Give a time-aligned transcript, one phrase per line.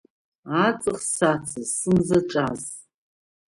[0.65, 2.63] Аҵых сацыз, сымзаҿаз.